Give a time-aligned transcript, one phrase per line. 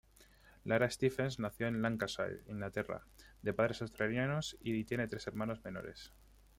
[0.65, 3.03] Sara Stephens nació en Lancashire, Inglaterra,
[3.43, 6.11] de padres australianos y tiene tres hermanos menores.